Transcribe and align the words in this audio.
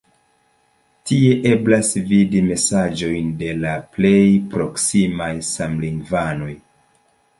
Tie 1.09 1.33
eblas 1.49 1.91
vidi 2.11 2.41
mesaĝojn 2.47 3.29
de 3.43 3.51
la 3.67 3.75
plej 3.99 4.17
proksimaj 4.55 5.31
samlingvanoj. 5.51 6.53